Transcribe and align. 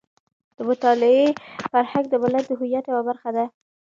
د 0.57 0.59
مطالعې 0.69 1.27
فرهنګ 1.71 2.05
د 2.09 2.15
ملت 2.23 2.45
د 2.47 2.51
هویت 2.59 2.85
یوه 2.87 3.01
برخه 3.09 3.29
ده. 3.35 3.45